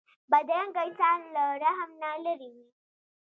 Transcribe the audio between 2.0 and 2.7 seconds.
نه لېرې وي